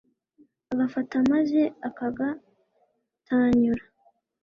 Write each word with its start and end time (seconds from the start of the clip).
agafata 0.71 1.15
maze 1.31 1.61
akagatanyura 1.87 3.83